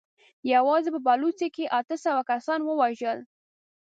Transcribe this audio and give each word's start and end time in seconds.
يواځې 0.53 0.89
په 0.95 0.99
بلوڅو 1.05 1.47
کې 1.55 1.63
يې 1.67 1.71
اته 1.79 1.95
سوه 2.05 2.21
کسان 2.31 2.59
ووژل. 2.63 3.19